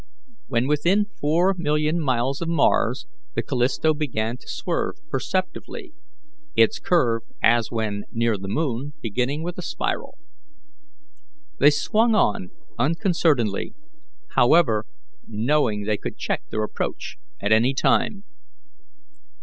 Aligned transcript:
When 0.47 0.65
within 0.65 1.05
four 1.19 1.53
million 1.55 1.99
miles 2.01 2.41
of 2.41 2.49
Mars 2.49 3.05
the 3.35 3.43
Callisto 3.43 3.93
began 3.93 4.35
to 4.37 4.47
swerve 4.47 4.95
perceptibly, 5.11 5.93
its 6.55 6.79
curve, 6.79 7.21
as 7.43 7.69
when 7.69 8.05
near 8.11 8.35
the 8.35 8.47
moon 8.47 8.93
beginning 8.99 9.43
with 9.43 9.59
a 9.59 9.61
spiral. 9.61 10.17
They 11.59 11.69
swung 11.69 12.15
on 12.15 12.49
unconcernedly, 12.79 13.75
however, 14.29 14.85
knowing 15.27 15.83
they 15.83 15.97
could 15.97 16.17
check 16.17 16.45
their 16.49 16.63
approach 16.63 17.17
at 17.39 17.51
any 17.51 17.75
time. 17.75 18.23